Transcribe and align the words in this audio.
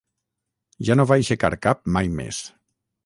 Ja 0.87 0.95
no 0.97 1.05
va 1.11 1.17
aixecar 1.21 1.51
cap 1.67 1.85
mai 1.99 2.11
més. 2.23 2.41